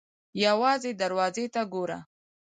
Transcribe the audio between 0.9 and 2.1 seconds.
دروازې ته ګوره!